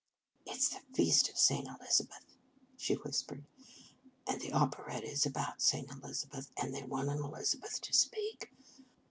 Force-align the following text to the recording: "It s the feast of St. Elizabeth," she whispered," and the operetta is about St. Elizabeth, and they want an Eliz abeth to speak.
"It 0.47 0.55
s 0.55 0.69
the 0.69 0.79
feast 0.95 1.29
of 1.29 1.37
St. 1.37 1.67
Elizabeth," 1.67 2.25
she 2.75 2.95
whispered," 2.95 3.43
and 4.27 4.41
the 4.41 4.51
operetta 4.51 5.05
is 5.05 5.27
about 5.27 5.61
St. 5.61 5.91
Elizabeth, 5.91 6.49
and 6.57 6.73
they 6.73 6.81
want 6.81 7.09
an 7.09 7.19
Eliz 7.19 7.53
abeth 7.53 7.79
to 7.81 7.93
speak. 7.93 8.51